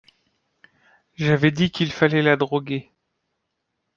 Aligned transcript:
J'avais 1.13 1.51
dit 1.51 1.69
qu'il 1.69 1.91
fallait 1.91 2.23
la 2.23 2.35
droguer. 2.35 2.89